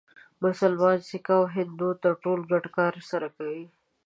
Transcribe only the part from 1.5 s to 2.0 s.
هندو